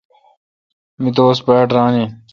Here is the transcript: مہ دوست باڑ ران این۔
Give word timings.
مہ 1.01 1.09
دوست 1.17 1.41
باڑ 1.47 1.65
ران 1.75 1.93
این۔ 1.99 2.09